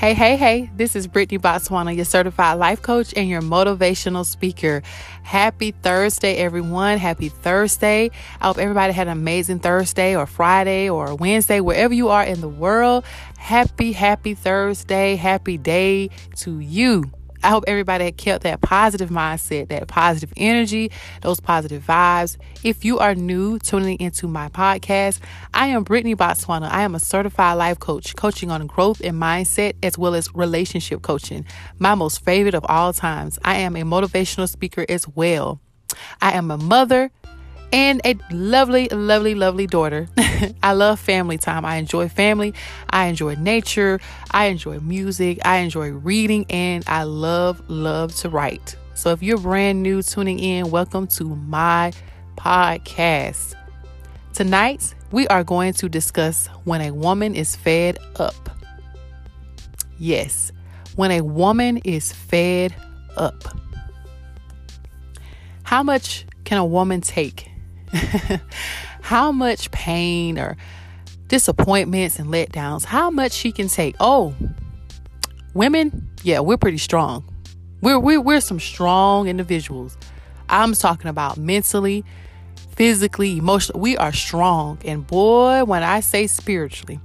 Hey, 0.00 0.14
hey, 0.14 0.38
hey, 0.38 0.70
this 0.76 0.96
is 0.96 1.06
Brittany 1.06 1.38
Botswana, 1.38 1.94
your 1.94 2.06
certified 2.06 2.58
life 2.58 2.80
coach 2.80 3.12
and 3.18 3.28
your 3.28 3.42
motivational 3.42 4.24
speaker. 4.24 4.80
Happy 5.22 5.72
Thursday, 5.72 6.36
everyone. 6.36 6.96
Happy 6.96 7.28
Thursday. 7.28 8.10
I 8.40 8.46
hope 8.46 8.56
everybody 8.56 8.94
had 8.94 9.08
an 9.08 9.12
amazing 9.18 9.58
Thursday 9.58 10.16
or 10.16 10.24
Friday 10.24 10.88
or 10.88 11.14
Wednesday, 11.14 11.60
wherever 11.60 11.92
you 11.92 12.08
are 12.08 12.24
in 12.24 12.40
the 12.40 12.48
world. 12.48 13.04
Happy, 13.36 13.92
happy 13.92 14.32
Thursday. 14.32 15.16
Happy 15.16 15.58
day 15.58 16.08
to 16.36 16.60
you. 16.60 17.04
I 17.42 17.48
hope 17.50 17.64
everybody 17.66 18.04
had 18.04 18.16
kept 18.16 18.42
that 18.44 18.60
positive 18.60 19.10
mindset, 19.10 19.68
that 19.68 19.88
positive 19.88 20.32
energy, 20.36 20.90
those 21.22 21.40
positive 21.40 21.84
vibes. 21.86 22.36
If 22.62 22.84
you 22.84 22.98
are 22.98 23.14
new 23.14 23.58
tuning 23.58 23.98
into 23.98 24.28
my 24.28 24.48
podcast, 24.48 25.20
I 25.54 25.68
am 25.68 25.84
Brittany 25.84 26.14
Botswana. 26.14 26.70
I 26.70 26.82
am 26.82 26.94
a 26.94 27.00
certified 27.00 27.56
life 27.56 27.78
coach, 27.78 28.14
coaching 28.16 28.50
on 28.50 28.66
growth 28.66 29.00
and 29.02 29.20
mindset 29.20 29.74
as 29.82 29.96
well 29.96 30.14
as 30.14 30.34
relationship 30.34 31.02
coaching. 31.02 31.46
My 31.78 31.94
most 31.94 32.24
favorite 32.24 32.54
of 32.54 32.64
all 32.68 32.92
times. 32.92 33.38
I 33.44 33.56
am 33.56 33.76
a 33.76 33.82
motivational 33.82 34.48
speaker 34.48 34.84
as 34.88 35.08
well. 35.08 35.60
I 36.20 36.32
am 36.32 36.50
a 36.50 36.58
mother 36.58 37.10
and 37.72 38.00
a 38.04 38.16
lovely, 38.30 38.88
lovely, 38.88 39.34
lovely 39.34 39.66
daughter. 39.66 40.08
I 40.62 40.72
love 40.72 40.98
family 40.98 41.38
time. 41.38 41.64
I 41.64 41.76
enjoy 41.76 42.08
family. 42.08 42.54
I 42.88 43.06
enjoy 43.06 43.34
nature. 43.36 44.00
I 44.30 44.46
enjoy 44.46 44.80
music. 44.80 45.38
I 45.44 45.58
enjoy 45.58 45.90
reading. 45.90 46.46
And 46.50 46.84
I 46.86 47.04
love, 47.04 47.68
love 47.68 48.14
to 48.16 48.28
write. 48.28 48.76
So 48.94 49.10
if 49.10 49.22
you're 49.22 49.38
brand 49.38 49.82
new 49.82 50.02
tuning 50.02 50.38
in, 50.38 50.70
welcome 50.70 51.06
to 51.08 51.24
my 51.24 51.92
podcast. 52.36 53.54
Tonight, 54.32 54.94
we 55.10 55.26
are 55.28 55.44
going 55.44 55.72
to 55.74 55.88
discuss 55.88 56.48
when 56.64 56.80
a 56.80 56.92
woman 56.92 57.34
is 57.34 57.56
fed 57.56 57.98
up. 58.16 58.58
Yes, 59.98 60.52
when 60.96 61.10
a 61.10 61.20
woman 61.20 61.78
is 61.78 62.12
fed 62.12 62.74
up. 63.16 63.44
How 65.62 65.82
much 65.82 66.26
can 66.44 66.58
a 66.58 66.64
woman 66.64 67.00
take 67.00 67.49
how 69.02 69.32
much 69.32 69.70
pain 69.70 70.38
or 70.38 70.56
disappointments 71.28 72.18
and 72.18 72.28
letdowns, 72.28 72.84
how 72.84 73.10
much 73.10 73.32
she 73.32 73.52
can 73.52 73.68
take. 73.68 73.94
Oh, 74.00 74.34
women, 75.54 76.10
yeah, 76.22 76.40
we're 76.40 76.56
pretty 76.56 76.78
strong. 76.78 77.24
We're, 77.80 77.98
we're, 77.98 78.20
we're 78.20 78.40
some 78.40 78.60
strong 78.60 79.28
individuals. 79.28 79.96
I'm 80.48 80.74
talking 80.74 81.08
about 81.08 81.38
mentally, 81.38 82.04
physically, 82.72 83.38
emotionally. 83.38 83.80
We 83.80 83.96
are 83.96 84.12
strong. 84.12 84.78
And 84.84 85.06
boy, 85.06 85.64
when 85.64 85.82
I 85.82 86.00
say 86.00 86.26
spiritually, 86.26 87.00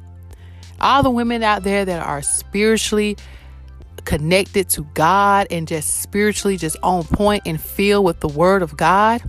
all 0.82 1.04
the 1.04 1.10
women 1.10 1.44
out 1.44 1.64
there 1.64 1.86
that 1.86 2.06
are 2.06 2.22
spiritually 2.22 3.18
connected 4.04 4.70
to 4.70 4.84
God 4.94 5.48
and 5.50 5.68
just 5.68 6.02
spiritually 6.02 6.58
just 6.58 6.78
on 6.84 7.04
point 7.04 7.44
and 7.46 7.60
filled 7.60 8.06
with 8.06 8.20
the 8.20 8.28
word 8.28 8.62
of 8.62 8.76
God, 8.76 9.22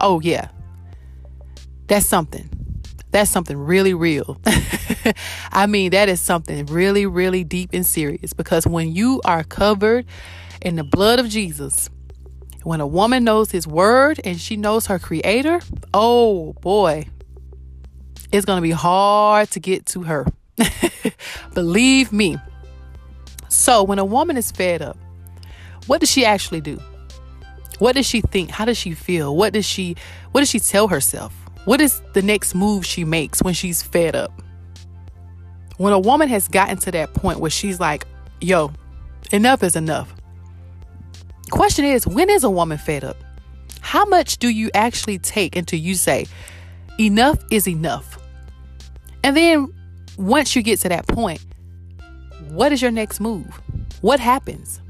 Oh, 0.00 0.20
yeah. 0.20 0.48
That's 1.86 2.06
something. 2.06 2.48
That's 3.10 3.30
something 3.30 3.56
really 3.58 3.94
real. 3.94 4.40
I 5.52 5.66
mean, 5.66 5.90
that 5.90 6.08
is 6.08 6.20
something 6.20 6.66
really, 6.66 7.06
really 7.06 7.44
deep 7.44 7.70
and 7.72 7.84
serious 7.84 8.32
because 8.32 8.66
when 8.66 8.94
you 8.94 9.20
are 9.24 9.42
covered 9.42 10.06
in 10.62 10.76
the 10.76 10.84
blood 10.84 11.18
of 11.18 11.28
Jesus, 11.28 11.90
when 12.62 12.80
a 12.80 12.86
woman 12.86 13.24
knows 13.24 13.50
his 13.50 13.66
word 13.66 14.20
and 14.24 14.40
she 14.40 14.56
knows 14.56 14.86
her 14.86 14.98
creator, 14.98 15.60
oh 15.92 16.52
boy, 16.60 17.06
it's 18.32 18.46
going 18.46 18.58
to 18.58 18.62
be 18.62 18.70
hard 18.70 19.50
to 19.52 19.60
get 19.60 19.86
to 19.86 20.02
her. 20.02 20.26
Believe 21.54 22.12
me. 22.12 22.36
So, 23.48 23.82
when 23.82 23.98
a 23.98 24.04
woman 24.04 24.36
is 24.36 24.52
fed 24.52 24.82
up, 24.82 24.96
what 25.86 26.00
does 26.00 26.10
she 26.10 26.24
actually 26.24 26.60
do? 26.60 26.80
What 27.80 27.96
does 27.96 28.06
she 28.06 28.20
think? 28.20 28.50
How 28.50 28.66
does 28.66 28.76
she 28.76 28.92
feel? 28.92 29.34
What 29.34 29.54
does 29.54 29.64
she 29.64 29.96
what 30.32 30.42
does 30.42 30.50
she 30.50 30.60
tell 30.60 30.86
herself? 30.88 31.34
What 31.64 31.80
is 31.80 32.02
the 32.12 32.20
next 32.20 32.54
move 32.54 32.84
she 32.84 33.04
makes 33.04 33.42
when 33.42 33.54
she's 33.54 33.82
fed 33.82 34.14
up? 34.14 34.30
When 35.78 35.94
a 35.94 35.98
woman 35.98 36.28
has 36.28 36.46
gotten 36.46 36.76
to 36.78 36.90
that 36.90 37.14
point 37.14 37.40
where 37.40 37.50
she's 37.50 37.80
like, 37.80 38.06
"Yo, 38.40 38.72
enough 39.32 39.62
is 39.62 39.76
enough." 39.76 40.14
Question 41.50 41.86
is, 41.86 42.06
when 42.06 42.28
is 42.28 42.44
a 42.44 42.50
woman 42.50 42.76
fed 42.76 43.02
up? 43.02 43.16
How 43.80 44.04
much 44.04 44.36
do 44.36 44.50
you 44.50 44.70
actually 44.74 45.18
take 45.18 45.56
until 45.56 45.78
you 45.78 45.94
say, 45.94 46.26
"Enough 46.98 47.38
is 47.50 47.66
enough"? 47.66 48.18
And 49.24 49.34
then 49.34 49.72
once 50.18 50.54
you 50.54 50.62
get 50.62 50.80
to 50.80 50.90
that 50.90 51.06
point, 51.06 51.40
what 52.50 52.72
is 52.72 52.82
your 52.82 52.90
next 52.90 53.20
move? 53.20 53.58
What 54.02 54.20
happens? 54.20 54.82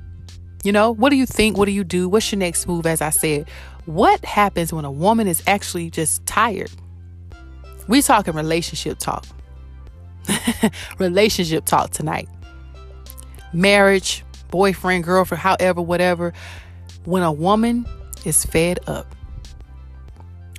You 0.63 0.73
know, 0.73 0.91
what 0.91 1.11
do 1.11 1.17
you 1.17 1.25
think? 1.25 1.57
What 1.57 1.65
do 1.65 1.73
you 1.73 1.85
do? 1.85 2.09
What's 2.09 2.31
your 2.31 2.39
next 2.39 2.69
move? 2.69 2.85
As 2.85 3.01
I 3.01 3.11
said, 3.11 3.49
what 3.87 4.23
happens 4.25 4.73
when 4.73 4.85
a 4.85 4.91
woman 4.91 5.27
is 5.27 5.43
actually 5.47 5.91
just 5.91 6.25
tired? 6.27 6.71
We 7.89 8.03
talking 8.03 8.35
relationship 8.35 8.99
talk. 8.99 9.25
relationship 10.99 11.65
talk 11.65 11.91
tonight. 11.91 12.29
Marriage, 13.55 14.23
boyfriend, 14.51 15.05
girlfriend, 15.05 15.41
however, 15.41 15.81
whatever. 15.81 16.35
When 17.05 17.23
a 17.23 17.33
woman 17.33 17.87
is 18.27 18.45
fed 18.45 18.81
up, 18.87 19.15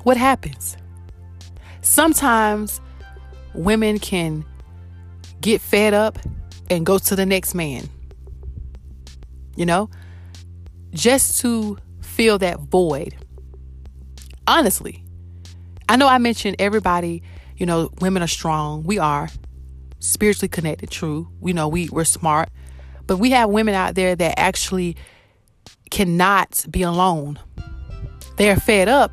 what 0.01 0.17
happens? 0.17 0.77
Sometimes 1.81 2.81
women 3.53 3.99
can 3.99 4.45
get 5.41 5.61
fed 5.61 5.93
up 5.93 6.17
and 6.71 6.85
go 6.87 6.97
to 6.97 7.15
the 7.15 7.25
next 7.25 7.53
man 7.53 7.87
you 9.55 9.65
know, 9.65 9.89
just 10.91 11.39
to 11.41 11.77
fill 12.01 12.37
that 12.39 12.59
void. 12.59 13.15
Honestly, 14.47 15.03
I 15.87 15.95
know 15.95 16.07
I 16.07 16.17
mentioned 16.17 16.57
everybody, 16.59 17.23
you 17.57 17.65
know, 17.65 17.89
women 17.99 18.23
are 18.23 18.27
strong. 18.27 18.83
We 18.83 18.97
are 18.97 19.29
spiritually 19.99 20.49
connected, 20.49 20.89
true. 20.89 21.29
We 21.39 21.53
know 21.53 21.67
we, 21.67 21.89
we're 21.89 22.05
smart, 22.05 22.49
but 23.07 23.17
we 23.17 23.31
have 23.31 23.49
women 23.49 23.75
out 23.75 23.95
there 23.95 24.15
that 24.15 24.39
actually 24.39 24.95
cannot 25.89 26.65
be 26.69 26.81
alone. 26.81 27.39
They're 28.37 28.55
fed 28.55 28.87
up, 28.87 29.11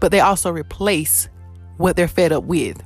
but 0.00 0.10
they 0.10 0.20
also 0.20 0.50
replace 0.50 1.28
what 1.76 1.96
they're 1.96 2.08
fed 2.08 2.32
up 2.32 2.44
with. 2.44 2.82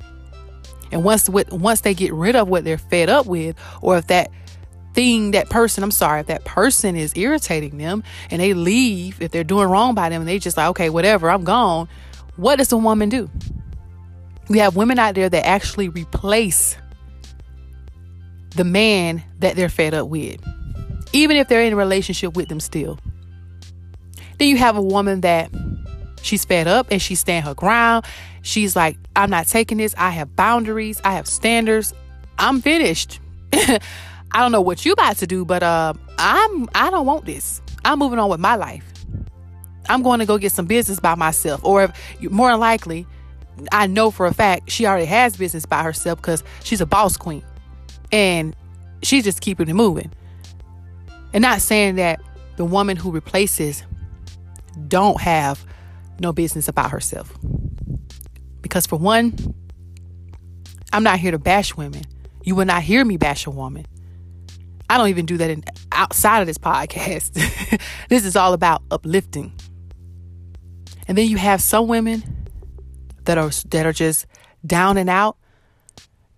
And 0.91 1.03
once 1.03 1.27
once 1.27 1.81
they 1.81 1.95
get 1.95 2.13
rid 2.13 2.35
of 2.35 2.47
what 2.47 2.63
they're 2.63 2.77
fed 2.77 3.09
up 3.09 3.25
with, 3.25 3.55
or 3.81 3.97
if 3.97 4.07
that 4.07 4.29
thing, 4.93 5.31
that 5.31 5.49
person, 5.49 5.83
I'm 5.83 5.91
sorry, 5.91 6.21
if 6.21 6.27
that 6.27 6.45
person 6.45 6.95
is 6.95 7.13
irritating 7.15 7.77
them 7.77 8.03
and 8.29 8.41
they 8.41 8.53
leave, 8.53 9.21
if 9.21 9.31
they're 9.31 9.43
doing 9.43 9.67
wrong 9.67 9.95
by 9.95 10.09
them 10.09 10.21
and 10.21 10.27
they 10.27 10.39
just 10.39 10.57
like, 10.57 10.69
okay, 10.69 10.89
whatever, 10.89 11.29
I'm 11.29 11.43
gone, 11.43 11.87
what 12.35 12.57
does 12.57 12.71
a 12.71 12.77
woman 12.77 13.09
do? 13.09 13.29
We 14.49 14.59
have 14.59 14.75
women 14.75 14.99
out 14.99 15.15
there 15.15 15.29
that 15.29 15.45
actually 15.45 15.89
replace 15.89 16.77
the 18.51 18.63
man 18.63 19.23
that 19.39 19.55
they're 19.55 19.69
fed 19.69 19.93
up 19.93 20.07
with, 20.07 20.39
even 21.11 21.37
if 21.37 21.47
they're 21.47 21.63
in 21.63 21.73
a 21.73 21.77
relationship 21.77 22.35
with 22.35 22.49
them 22.49 22.59
still. 22.59 22.99
Then 24.37 24.47
you 24.47 24.57
have 24.57 24.75
a 24.75 24.81
woman 24.81 25.21
that 25.21 25.51
she's 26.21 26.45
fed 26.45 26.67
up 26.67 26.87
and 26.91 27.01
she's 27.01 27.19
stand 27.19 27.45
her 27.45 27.53
ground. 27.53 28.05
She's 28.41 28.75
like, 28.75 28.97
I'm 29.15 29.29
not 29.29 29.47
taking 29.47 29.77
this. 29.77 29.95
I 29.97 30.09
have 30.09 30.35
boundaries. 30.35 30.99
I 31.03 31.13
have 31.13 31.27
standards. 31.27 31.93
I'm 32.37 32.61
finished. 32.61 33.19
I 34.33 34.39
don't 34.39 34.51
know 34.51 34.61
what 34.61 34.83
you 34.85 34.93
about 34.93 35.17
to 35.17 35.27
do, 35.27 35.45
but 35.45 35.61
uh, 35.61 35.93
I'm 36.17 36.67
I 36.73 36.89
don't 36.89 37.05
want 37.05 37.25
this. 37.25 37.61
I'm 37.85 37.99
moving 37.99 38.19
on 38.19 38.29
with 38.29 38.39
my 38.39 38.55
life. 38.55 38.83
I'm 39.89 40.01
going 40.01 40.19
to 40.19 40.25
go 40.25 40.37
get 40.37 40.51
some 40.51 40.65
business 40.65 40.99
by 40.99 41.15
myself, 41.15 41.63
or 41.63 41.83
if, 41.83 42.31
more 42.31 42.55
likely, 42.55 43.05
I 43.71 43.87
know 43.87 44.11
for 44.11 44.25
a 44.25 44.33
fact 44.33 44.71
she 44.71 44.85
already 44.85 45.05
has 45.05 45.35
business 45.35 45.65
by 45.65 45.83
herself 45.83 46.19
because 46.19 46.43
she's 46.63 46.81
a 46.81 46.85
boss 46.85 47.17
queen, 47.17 47.43
and 48.11 48.55
she's 49.03 49.23
just 49.23 49.41
keeping 49.41 49.67
it 49.67 49.73
moving. 49.73 50.11
And 51.33 51.41
not 51.41 51.61
saying 51.61 51.95
that 51.95 52.21
the 52.55 52.65
woman 52.65 52.95
who 52.95 53.11
replaces 53.11 53.83
don't 54.87 55.19
have 55.19 55.65
no 56.19 56.31
business 56.31 56.67
about 56.67 56.91
herself, 56.91 57.37
because 58.61 58.87
for 58.87 58.97
one, 58.97 59.35
I'm 60.93 61.03
not 61.03 61.19
here 61.19 61.31
to 61.31 61.39
bash 61.39 61.75
women. 61.75 62.03
You 62.43 62.55
will 62.55 62.65
not 62.65 62.83
hear 62.83 63.03
me 63.03 63.17
bash 63.17 63.45
a 63.45 63.51
woman. 63.51 63.85
I 64.89 64.97
don't 64.97 65.09
even 65.09 65.25
do 65.25 65.37
that 65.37 65.49
in, 65.49 65.63
outside 65.91 66.41
of 66.41 66.47
this 66.47 66.57
podcast. 66.57 67.33
this 68.09 68.25
is 68.25 68.35
all 68.35 68.53
about 68.53 68.83
uplifting. 68.91 69.53
And 71.07 71.17
then 71.17 71.27
you 71.27 71.37
have 71.37 71.61
some 71.61 71.87
women 71.87 72.23
that 73.25 73.37
are 73.37 73.51
that 73.69 73.85
are 73.85 73.93
just 73.93 74.25
down 74.65 74.97
and 74.97 75.09
out 75.09 75.37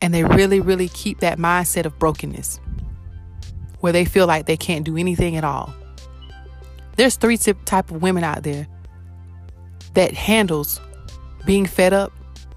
and 0.01 0.13
they 0.13 0.23
really 0.23 0.59
really 0.59 0.87
keep 0.89 1.19
that 1.19 1.37
mindset 1.37 1.85
of 1.85 1.97
brokenness 1.99 2.59
where 3.79 3.93
they 3.93 4.05
feel 4.05 4.27
like 4.27 4.45
they 4.45 4.57
can't 4.57 4.83
do 4.83 4.97
anything 4.97 5.35
at 5.35 5.43
all. 5.43 5.73
There's 6.95 7.15
three 7.17 7.37
type 7.37 7.91
of 7.91 8.01
women 8.01 8.23
out 8.23 8.43
there 8.43 8.67
that 9.93 10.13
handles 10.13 10.79
being 11.45 11.65
fed 11.65 11.93
up 11.93 12.11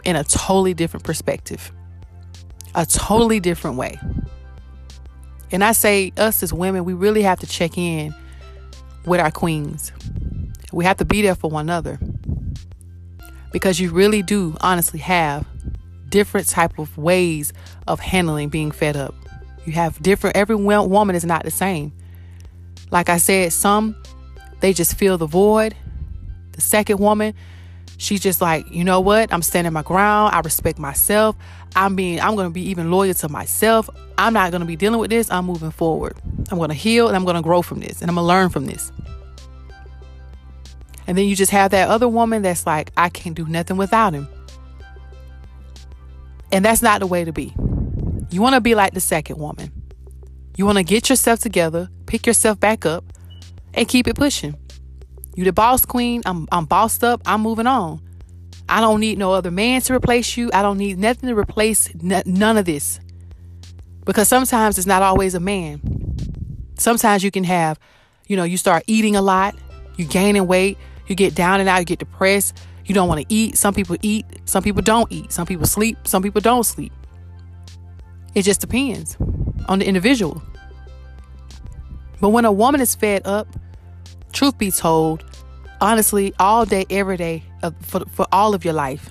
in 0.05 0.17
a 0.17 0.25
totally 0.25 0.75
different 0.75 1.05
perspective. 1.05 1.73
A 2.75 2.87
totally 2.87 3.41
different 3.41 3.77
way. 3.77 3.99
And 5.51 5.65
I 5.65 5.73
say, 5.73 6.13
us 6.17 6.43
as 6.43 6.53
women, 6.53 6.85
we 6.85 6.93
really 6.93 7.23
have 7.23 7.41
to 7.41 7.47
check 7.47 7.79
in 7.79 8.15
with 9.07 9.21
our 9.21 9.31
queens. 9.31 9.93
We 10.73 10.85
have 10.85 10.99
to 10.99 11.05
be 11.05 11.23
there 11.23 11.35
for 11.35 11.51
one 11.51 11.67
another 11.67 11.99
because 13.53 13.81
you 13.81 13.91
really 13.91 14.23
do 14.23 14.57
honestly 14.61 15.01
have 15.01 15.47
different 16.09 16.49
type 16.49 16.79
of 16.79 16.97
ways 16.99 17.53
of 17.87 18.01
handling 18.01 18.49
being 18.49 18.71
fed 18.71 18.97
up. 18.97 19.15
You 19.65 19.73
have 19.73 20.01
different 20.03 20.37
every 20.37 20.57
woman 20.57 21.17
is 21.17 21.25
not 21.25 21.45
the 21.45 21.51
same. 21.51 21.93
Like 22.91 23.09
I 23.09 23.19
said, 23.19 23.53
some 23.53 23.97
they 24.61 24.73
just 24.73 24.97
feel 24.97 25.19
the 25.19 25.27
void. 25.27 25.75
The 26.53 26.61
second 26.61 26.99
woman, 26.99 27.35
she's 27.99 28.21
just 28.21 28.41
like, 28.41 28.71
you 28.71 28.83
know 28.83 29.01
what? 29.01 29.33
I'm 29.33 29.43
standing 29.43 29.73
my 29.73 29.83
ground. 29.83 30.35
I 30.35 30.41
respect 30.41 30.79
myself. 30.79 31.37
I'm 31.77 31.95
being 31.95 32.21
I'm 32.21 32.35
going 32.35 32.47
to 32.49 32.53
be 32.53 32.63
even 32.71 32.91
loyal 32.91 33.13
to 33.15 33.29
myself. 33.29 33.91
I'm 34.17 34.33
not 34.33 34.51
going 34.51 34.61
to 34.61 34.67
be 34.67 34.77
dealing 34.77 34.99
with 34.99 35.11
this. 35.11 35.31
I'm 35.31 35.45
moving 35.45 35.71
forward. 35.71 36.17
I'm 36.51 36.57
going 36.57 36.71
to 36.71 36.75
heal 36.75 37.09
and 37.09 37.17
I'm 37.17 37.25
going 37.25 37.37
to 37.37 37.43
grow 37.43 37.61
from 37.61 37.81
this 37.81 38.01
and 38.01 38.11
I'm 38.11 38.15
going 38.15 38.25
to 38.25 38.29
learn 38.29 38.49
from 38.49 38.65
this. 38.65 38.91
And 41.07 41.17
then 41.17 41.27
you 41.27 41.37
just 41.37 41.53
have 41.53 41.71
that 41.73 41.89
other 41.89 42.09
woman 42.09 42.43
that's 42.43 42.67
like, 42.67 42.93
I 42.97 43.09
can't 43.09 43.35
do 43.35 43.47
nothing 43.47 43.77
without 43.77 44.15
him. 44.15 44.29
And 46.51 46.65
that's 46.65 46.83
not 46.83 47.01
the 47.01 47.07
way 47.07 47.25
to 47.25 47.33
be. 47.33 47.55
You 48.31 48.43
want 48.43 48.55
to 48.55 48.61
be 48.61 48.75
like 48.75 48.95
the 48.95 49.01
second 49.01 49.39
woman. 49.39 49.73
You 50.57 50.67
want 50.67 50.77
to 50.79 50.85
get 50.85 51.09
yourself 51.09 51.41
together, 51.41 51.89
pick 52.07 52.27
yourself 52.27 52.59
back 52.61 52.85
up, 52.85 53.05
and 53.75 53.89
keep 53.89 54.07
it 54.07 54.17
pushing. 54.17 54.57
You 55.39 55.45
the 55.45 55.53
boss 55.53 55.87
queen. 55.87 56.21
I'm 56.27 56.49
I'm 56.51 56.65
bossed 56.65 57.05
up. 57.05 57.23
I'm 57.25 57.43
moving 57.43 57.69
on. 57.69 58.01
I 58.69 58.81
don't 58.81 58.99
need 58.99 59.19
no 59.19 59.33
other 59.33 59.53
man 59.53 59.81
to 59.83 59.95
replace 59.95 60.37
you. 60.37 60.51
I 60.53 60.63
don't 60.63 60.79
need 60.79 60.99
nothing 60.99 61.29
to 61.29 61.37
replace 61.37 61.95
n- 61.95 62.25
none 62.27 62.57
of 62.57 62.65
this. 62.65 62.99
Because 64.05 64.27
sometimes 64.27 64.79
it's 64.79 64.87
not 64.89 65.01
always 65.01 65.37
a 65.37 65.41
man. 65.41 65.81
Sometimes 66.77 67.23
you 67.23 67.31
can 67.31 67.45
have, 67.45 67.79
you 68.27 68.37
know, 68.37 68.43
you 68.43 68.57
start 68.57 68.83
eating 68.89 69.15
a 69.15 69.23
lot, 69.23 69.55
you 69.95 70.07
gaining 70.07 70.49
weight, 70.49 70.77
you 71.07 71.15
get 71.15 71.37
down 71.37 71.61
and 71.61 71.69
out, 71.69 71.79
you 71.79 71.85
get 71.85 72.01
depressed, 72.01 72.59
you 72.85 72.93
don't 72.93 73.07
want 73.07 73.21
to 73.21 73.27
eat. 73.33 73.57
Some 73.57 73.75
people 73.75 73.95
eat, 74.03 74.27
some 74.45 74.65
people 74.65 74.83
don't 74.83 75.07
eat. 75.13 75.31
Some 75.31 75.47
people 75.47 75.67
sleep, 75.67 75.99
some 76.03 76.21
people 76.21 76.41
don't 76.41 76.65
sleep. 76.65 76.93
It 78.35 78.43
just 78.43 78.61
depends 78.61 79.17
on 79.69 79.79
the 79.79 79.87
individual. 79.87 80.43
But 82.21 82.31
when 82.31 82.45
a 82.45 82.51
woman 82.51 82.81
is 82.81 82.97
fed 82.97 83.25
up, 83.25 83.47
truth 84.33 84.59
be 84.59 84.71
told, 84.71 85.25
honestly, 85.81 86.35
all 86.39 86.65
day, 86.65 86.87
every 86.91 87.17
day, 87.17 87.43
uh, 87.63 87.71
for, 87.81 88.05
for 88.07 88.27
all 88.33 88.55
of 88.55 88.65
your 88.65 88.75
life, 88.75 89.11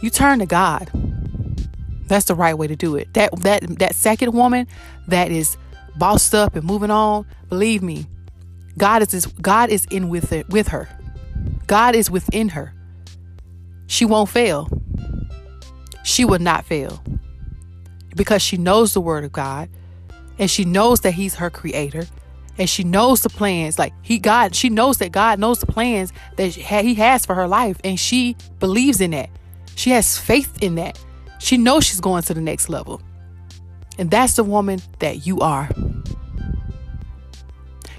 you 0.00 0.10
turn 0.10 0.38
to 0.40 0.46
God. 0.46 0.90
That's 2.06 2.26
the 2.26 2.34
right 2.34 2.56
way 2.56 2.66
to 2.66 2.76
do 2.76 2.96
it. 2.96 3.12
That 3.14 3.34
that 3.40 3.78
that 3.78 3.94
second 3.94 4.32
woman 4.32 4.66
that 5.08 5.30
is 5.30 5.56
bossed 5.96 6.34
up 6.34 6.54
and 6.54 6.64
moving 6.64 6.90
on, 6.90 7.26
believe 7.48 7.82
me, 7.82 8.06
God 8.76 9.02
is 9.02 9.26
God 9.40 9.70
is 9.70 9.86
in 9.86 10.08
with 10.08 10.32
it 10.32 10.48
with 10.50 10.68
her. 10.68 10.88
God 11.66 11.94
is 11.96 12.10
within 12.10 12.50
her. 12.50 12.74
She 13.86 14.04
won't 14.04 14.28
fail. 14.28 14.68
She 16.02 16.24
will 16.24 16.38
not 16.38 16.64
fail. 16.64 17.02
Because 18.14 18.42
she 18.42 18.56
knows 18.56 18.92
the 18.92 19.00
word 19.00 19.24
of 19.24 19.32
God 19.32 19.68
and 20.38 20.50
she 20.50 20.64
knows 20.64 21.00
that 21.00 21.12
he's 21.12 21.36
her 21.36 21.50
creator 21.50 22.06
and 22.58 22.68
she 22.68 22.84
knows 22.84 23.22
the 23.22 23.28
plans 23.28 23.78
like 23.78 23.92
he 24.02 24.18
God 24.18 24.54
she 24.54 24.68
knows 24.68 24.98
that 24.98 25.12
God 25.12 25.38
knows 25.38 25.60
the 25.60 25.66
plans 25.66 26.12
that 26.36 26.48
he 26.48 26.94
has 26.94 27.26
for 27.26 27.34
her 27.34 27.48
life 27.48 27.78
and 27.84 27.98
she 27.98 28.36
believes 28.58 29.00
in 29.00 29.12
that. 29.12 29.30
She 29.76 29.90
has 29.90 30.18
faith 30.18 30.62
in 30.62 30.76
that. 30.76 31.02
She 31.38 31.56
knows 31.56 31.84
she's 31.84 32.00
going 32.00 32.22
to 32.24 32.34
the 32.34 32.40
next 32.40 32.68
level. 32.68 33.02
And 33.98 34.10
that's 34.10 34.36
the 34.36 34.44
woman 34.44 34.80
that 35.00 35.26
you 35.26 35.40
are. 35.40 35.68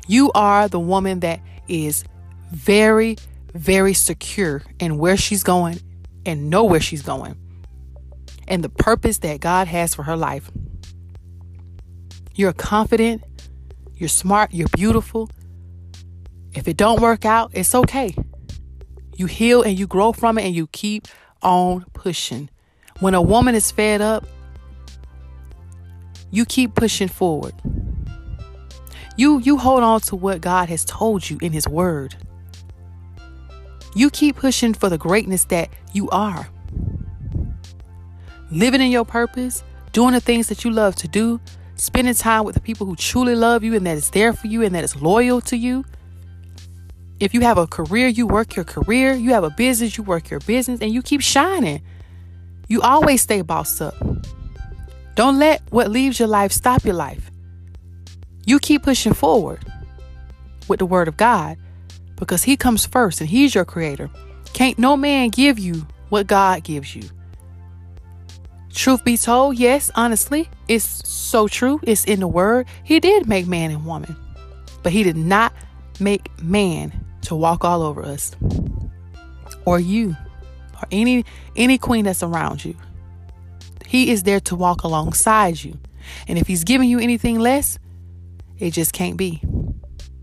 You 0.07 0.31
are 0.34 0.68
the 0.68 0.80
woman 0.80 1.22
that 1.22 1.40
is 1.68 2.04
very 2.52 3.18
very 3.54 3.94
secure 3.94 4.63
in 4.80 4.98
where 4.98 5.18
she's 5.18 5.44
going 5.44 5.80
and 6.25 6.50
know 6.50 6.63
where 6.63 6.81
she's 6.81 7.02
going 7.02 7.36
and 8.48 8.63
the 8.63 8.69
purpose 8.69 9.19
that 9.19 9.40
God 9.40 9.68
has 9.68 9.96
for 9.96 10.04
her 10.04 10.16
life. 10.16 10.52
You're 12.36 12.54
confident, 12.54 13.24
you're 13.97 14.09
smart, 14.09 14.53
you're 14.53 14.68
beautiful. 14.69 15.30
If 16.53 16.68
it 16.68 16.77
don't 16.77 17.01
work 17.01 17.25
out, 17.25 17.51
it's 17.53 17.74
okay. 17.75 18.15
You 19.15 19.25
heal 19.25 19.62
and 19.62 19.77
you 19.77 19.88
grow 19.88 20.12
from 20.12 20.38
it 20.38 20.45
and 20.45 20.56
you 20.56 20.68
keep 20.68 21.07
on 21.42 21.86
pushing. 21.94 22.50
When 23.00 23.13
a 23.13 23.21
woman 23.21 23.56
is 23.56 23.71
fed 23.71 24.01
up, 24.01 24.25
you 26.31 26.45
keep 26.45 26.75
pushing 26.75 27.07
forward. 27.07 27.53
You 29.18 29.39
you 29.39 29.57
hold 29.57 29.83
on 29.83 30.01
to 30.01 30.15
what 30.15 30.42
God 30.42 30.68
has 30.68 30.83
told 30.83 31.30
you 31.30 31.38
in 31.42 31.53
his 31.53 31.68
word. 31.68 32.15
You 33.95 34.09
keep 34.09 34.36
pushing 34.36 34.74
for 34.74 34.89
the 34.89 34.97
greatness 34.97 35.45
that 35.45 35.69
you 35.94 36.09
are. 36.09 36.50
Living 38.51 38.81
in 38.81 38.92
your 38.92 39.06
purpose, 39.06 39.63
doing 39.94 40.13
the 40.13 40.19
things 40.19 40.47
that 40.47 40.65
you 40.65 40.71
love 40.71 40.95
to 40.97 41.07
do, 41.07 41.39
spending 41.75 42.13
time 42.13 42.44
with 42.44 42.56
the 42.56 42.62
people 42.62 42.86
who 42.86 42.95
truly 42.95 43.36
love 43.36 43.63
you 43.63 43.75
and 43.75 43.86
that 43.86 43.98
is 43.98 44.10
there 44.12 44.33
for 44.33 44.48
you 44.48 44.63
and 44.63 44.74
that 44.75 44.83
is 44.83 44.95
loyal 44.95 45.42
to 45.42 45.57
you. 45.57 45.86
If 47.19 47.33
you 47.33 47.42
have 47.42 47.57
a 47.57 47.68
career, 47.68 48.07
you 48.07 48.27
work 48.27 48.56
your 48.56 48.66
career. 48.66 49.13
You 49.13 49.31
have 49.31 49.44
a 49.44 49.50
business, 49.50 49.98
you 49.98 50.04
work 50.04 50.30
your 50.30 50.42
business, 50.42 50.81
and 50.81 50.94
you 50.94 51.01
keep 51.01 51.22
shining. 51.22 51.81
You 52.68 52.81
always 52.81 53.22
stay 53.22 53.42
bossed 53.42 53.81
up. 53.81 53.95
Don't 55.16 55.39
let 55.39 55.62
what 55.69 55.89
leaves 55.89 56.19
your 56.19 56.27
life 56.27 56.51
stop 56.51 56.83
your 56.83 56.95
life. 56.95 57.31
You 58.45 58.60
keep 58.60 58.83
pushing 58.83 59.13
forward 59.13 59.63
with 60.68 60.80
the 60.80 60.86
word 60.86 61.07
of 61.07 61.16
God 61.16 61.57
because 62.18 62.44
He 62.44 62.57
comes 62.57 62.86
first 62.86 63.21
and 63.21 63.30
He's 63.30 63.56
your 63.56 63.66
creator. 63.66 64.10
Can't 64.54 64.78
no 64.78 64.98
man 64.98 65.30
give 65.30 65.57
you 65.57 65.88
what 66.10 66.28
God 66.28 66.63
gives 66.63 66.95
you. 66.95 67.04
Truth 68.75 69.06
be 69.06 69.18
told, 69.18 69.57
yes, 69.57 69.89
honestly, 69.95 70.50
it's 70.68 71.07
so 71.07 71.48
true. 71.48 71.80
It's 71.83 72.04
in 72.04 72.19
the 72.19 72.27
word. 72.27 72.68
He 72.83 73.00
did 73.00 73.27
make 73.27 73.48
man 73.48 73.72
and 73.72 73.86
woman, 73.86 74.16
but 74.83 74.92
He 74.92 75.01
did 75.01 75.16
not 75.16 75.54
make 76.00 76.30
man 76.44 76.92
to 77.22 77.36
walk 77.36 77.63
all 77.63 77.81
over 77.81 78.04
us 78.04 78.36
or 79.66 79.80
you 79.80 80.16
or 80.75 80.88
any 80.92 81.25
any 81.56 81.77
queen 81.77 82.06
that's 82.06 82.22
around 82.22 82.63
you. 82.63 82.75
He 83.88 84.12
is 84.12 84.24
there 84.24 84.42
to 84.42 84.56
walk 84.56 84.83
alongside 84.83 85.64
you. 85.64 85.80
And 86.28 86.38
if 86.38 86.47
he's 86.47 86.64
giving 86.64 86.90
you 86.90 87.00
anything 87.00 87.40
less, 87.40 87.80
it 88.59 88.71
just 88.71 88.94
can't 88.94 89.18
be. 89.18 89.42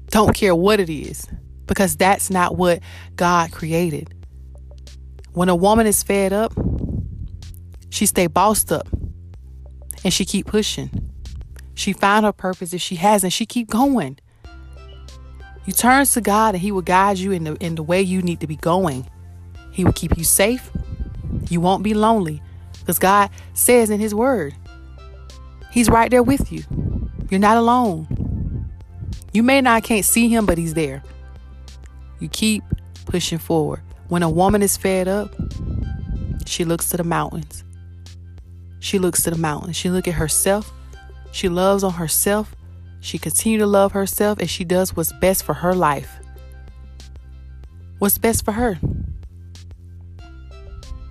Don't 0.09 0.35
care 0.35 0.55
what 0.55 0.79
it 0.79 0.91
is 0.91 1.27
because 1.67 1.97
that's 1.97 2.31
not 2.31 2.57
what 2.57 2.81
God 3.17 3.51
created. 3.51 4.15
When 5.33 5.49
a 5.49 5.57
woman 5.57 5.87
is 5.87 6.03
fed 6.03 6.33
up, 6.33 6.53
she 7.93 8.07
stay 8.07 8.27
bossed 8.27 8.73
up 8.73 8.89
and 10.03 10.15
she 10.15 10.25
keep 10.25 10.47
pushing. 10.47 11.11
She 11.75 11.93
find 11.93 12.25
her 12.25 12.33
purpose. 12.33 12.73
If 12.73 12.81
she 12.81 12.97
hasn't, 12.97 13.35
she 13.35 13.45
keep 13.45 13.69
going. 13.69 14.19
You 15.67 15.75
turn 15.75 16.07
to 16.07 16.21
God 16.23 16.55
and 16.55 16.63
He 16.63 16.73
will 16.73 16.81
guide 16.81 17.19
you 17.19 17.33
in 17.33 17.45
the 17.45 17.55
in 17.57 17.75
the 17.75 17.83
way 17.83 18.01
you 18.01 18.23
need 18.23 18.41
to 18.41 18.47
be 18.47 18.57
going. 18.57 19.07
He 19.73 19.85
will 19.85 19.93
keep 19.93 20.17
you 20.17 20.25
safe. 20.25 20.71
You 21.51 21.61
won't 21.61 21.83
be 21.83 21.93
lonely. 21.93 22.43
Because 22.81 22.99
God 22.99 23.29
says 23.53 23.91
in 23.91 24.01
His 24.01 24.15
Word, 24.15 24.55
He's 25.71 25.91
right 25.91 26.11
there 26.11 26.23
with 26.23 26.51
you. 26.51 26.65
You're 27.29 27.41
not 27.41 27.59
alone. 27.59 28.71
You 29.35 29.43
may 29.43 29.61
not 29.61 29.85
can't 29.85 30.05
see 30.05 30.31
Him, 30.31 30.47
but 30.47 30.57
He's 30.57 30.73
there. 30.73 31.03
You 32.21 32.31
keep 32.31 32.65
pushing 33.05 33.39
forward. 33.39 33.83
When 34.09 34.23
a 34.23 34.31
woman 34.31 34.63
is 34.63 34.79
fed 34.79 35.09
up, 35.09 35.35
she 36.47 36.65
looks 36.65 36.89
to 36.89 36.97
the 36.97 37.05
mountains. 37.05 37.65
She 38.83 38.99
looks 38.99 39.23
to 39.23 39.31
the 39.31 39.39
mountains. 39.39 39.77
She 39.77 39.91
look 39.91 40.09
at 40.09 40.15
herself. 40.15 40.73
She 41.31 41.49
loves 41.49 41.85
on 41.85 41.93
herself. 41.93 42.57
She 42.99 43.17
continue 43.17 43.59
to 43.59 43.67
love 43.67 43.93
herself 43.93 44.41
and 44.41 44.51
she 44.51 44.65
does 44.65 44.97
what's 44.97 45.13
best 45.13 45.45
for 45.45 45.55
her 45.55 45.73
life. 45.73 46.19
What's 48.01 48.19
best 48.19 48.45
for 48.45 48.51
her? 48.51 48.81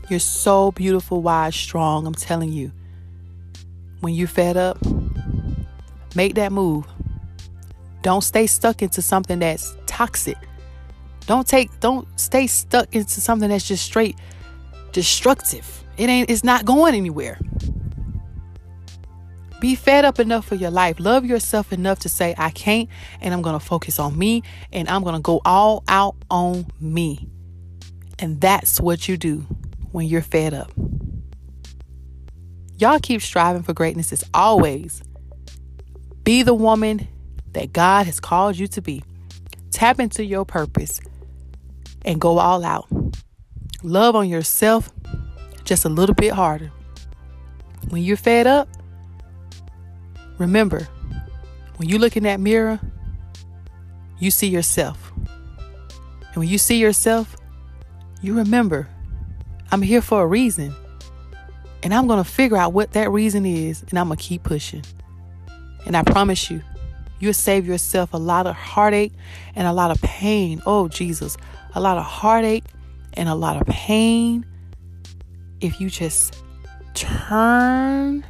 You're 0.10 0.20
so 0.20 0.74
beautiful, 0.74 1.22
wise, 1.22 1.56
strong. 1.56 2.06
I'm 2.06 2.14
telling 2.14 2.52
you. 2.52 2.74
When 4.02 4.14
you're 4.14 4.28
fed 4.28 4.58
up, 4.58 4.78
make 6.14 6.36
that 6.36 6.52
move. 6.52 6.86
Don't 8.02 8.22
stay 8.22 8.48
stuck 8.48 8.82
into 8.82 9.02
something 9.02 9.40
that's 9.40 9.78
toxic. 9.86 10.38
Don't 11.26 11.48
take 11.48 11.80
don't 11.80 12.06
stay 12.20 12.48
stuck 12.48 12.94
into 12.94 13.22
something 13.22 13.48
that's 13.48 13.66
just 13.66 13.86
straight 13.86 14.18
destructive. 14.92 15.81
It 15.98 16.10
ain't 16.10 16.30
it's 16.30 16.44
not 16.44 16.66
going 16.66 16.96
anywhere. 16.96 17.40
Be 19.60 19.76
fed 19.76 20.06
up 20.06 20.20
enough 20.20 20.46
for 20.46 20.56
your 20.56 20.72
life. 20.72 21.00
Love 21.00 21.24
yourself 21.24 21.72
enough 21.72 22.00
to 22.00 22.10
say, 22.10 22.34
I 22.36 22.50
can't, 22.50 22.90
and 23.22 23.32
I'm 23.32 23.44
going 23.44 23.58
to 23.58 23.64
focus 23.64 24.00
on 24.00 24.18
me, 24.18 24.42
and 24.74 24.90
I'm 24.90 25.04
going 25.04 25.14
to 25.14 25.22
go 25.22 25.40
all 25.46 25.84
out 25.88 26.16
on 26.32 26.66
me. 26.80 27.30
And 28.18 28.42
that's 28.42 28.82
what 28.82 29.08
you 29.08 29.18
do 29.18 29.46
when 29.92 30.08
you're 30.08 30.24
fed 30.24 30.56
up. 30.56 30.72
Y'all 32.78 33.00
keep 33.00 33.22
striving 33.22 33.62
for 33.62 33.74
greatness 33.74 34.12
as 34.12 34.24
always. 34.34 35.04
Be 36.24 36.42
the 36.42 36.56
woman 36.56 37.08
that 37.54 37.72
God 37.72 38.08
has 38.08 38.20
called 38.20 38.58
you 38.58 38.66
to 38.70 38.82
be. 38.82 39.04
Tap 39.70 40.00
into 40.00 40.26
your 40.26 40.44
purpose 40.44 41.02
and 42.04 42.20
go 42.20 42.40
all 42.40 42.66
out. 42.66 42.88
Love 43.84 44.16
on 44.16 44.28
yourself 44.28 44.92
just 45.64 45.86
a 45.86 45.90
little 45.90 46.16
bit 46.16 46.34
harder. 46.34 46.72
When 47.90 48.04
you're 48.04 48.18
fed 48.18 48.48
up, 48.48 48.70
remember 50.38 50.88
when 51.78 51.90
you 51.90 51.98
look 51.98 52.16
in 52.16 52.24
that 52.24 52.40
mirror, 52.40 52.80
you 54.20 54.30
see 54.30 54.48
yourself. 54.48 55.12
And 55.18 56.36
when 56.36 56.48
you 56.48 56.60
see 56.60 56.78
yourself, 56.78 57.36
you 58.22 58.36
remember, 58.36 58.88
I'm 59.72 59.82
here 59.82 60.02
for 60.02 60.22
a 60.22 60.28
reason. 60.28 60.76
And 61.82 61.92
I'm 61.92 62.06
going 62.06 62.24
to 62.24 62.30
figure 62.30 62.56
out 62.56 62.74
what 62.74 62.92
that 62.92 63.10
reason 63.10 63.48
is, 63.48 63.84
and 63.90 63.98
I'm 63.98 64.08
going 64.08 64.18
to 64.18 64.24
keep 64.24 64.44
pushing. 64.44 64.84
And 65.88 65.98
I 65.98 66.04
promise 66.04 66.52
you, 66.52 66.62
you'll 67.20 67.34
save 67.34 67.66
yourself 67.66 68.14
a 68.14 68.18
lot 68.18 68.46
of 68.46 68.56
heartache 68.56 69.14
and 69.56 69.68
a 69.68 69.74
lot 69.74 69.90
of 69.90 70.00
pain. 70.04 70.62
Oh, 70.68 70.88
Jesus, 70.88 71.36
a 71.74 71.82
lot 71.82 71.98
of 71.98 72.04
heartache 72.04 72.66
and 73.14 73.28
a 73.28 73.34
lot 73.34 73.60
of 73.60 73.66
pain 73.66 74.46
if 75.62 75.80
you 75.80 75.90
just 75.90 76.36
turn 76.94 78.26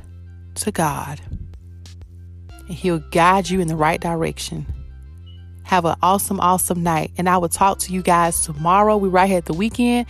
to 0.55 0.71
God 0.71 1.19
and 2.67 2.77
He'll 2.77 3.00
guide 3.00 3.50
you 3.50 3.59
in 3.59 3.67
the 3.67 3.75
right 3.75 4.00
direction. 4.00 4.65
Have 5.63 5.85
an 5.85 5.95
awesome, 6.01 6.39
awesome 6.39 6.83
night. 6.83 7.11
And 7.17 7.29
I 7.29 7.38
will 7.38 7.50
talk 7.50 7.79
to 7.79 7.93
you 7.93 8.01
guys 8.01 8.45
tomorrow. 8.45 8.97
We're 8.97 9.09
right 9.09 9.27
here 9.27 9.38
at 9.38 9.45
the 9.45 9.53
weekend. 9.53 10.05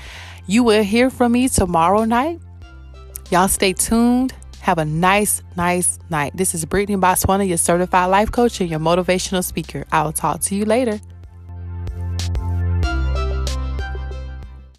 You 0.48 0.64
will 0.64 0.84
hear 0.84 1.10
from 1.10 1.34
me 1.34 1.48
tomorrow 1.50 2.04
night. 2.04 2.40
Y'all 3.30 3.48
stay 3.48 3.74
tuned. 3.74 4.34
Have 4.62 4.78
a 4.78 4.86
nice, 4.86 5.42
nice 5.56 6.00
night. 6.10 6.36
This 6.36 6.54
is 6.54 6.66
Brittany 6.66 6.98
Botswana, 6.98 7.48
your 7.48 7.58
certified 7.58 8.10
life 8.10 8.32
coach 8.32 8.60
and 8.62 8.70
your 8.70 8.80
motivational 8.80 9.44
speaker. 9.44 9.86
I 9.92 10.04
will 10.04 10.12
talk 10.12 10.42
to 10.42 10.56
you 10.56 10.66
later. 10.66 11.00